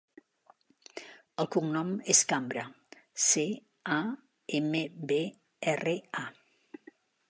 [1.43, 2.65] El cognom és Cambra:
[3.27, 3.47] ce,
[4.01, 4.01] a,
[4.63, 5.23] ema, be,
[5.77, 6.87] erra, a.